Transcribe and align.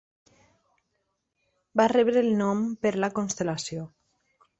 Va 1.81 1.87
rebre 1.93 2.23
el 2.25 2.31
nom 2.39 2.63
per 2.87 2.95
la 3.05 3.11
constel·lació. 3.19 3.85